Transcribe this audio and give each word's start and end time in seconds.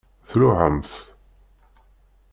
Tluɛamt? 0.29 0.91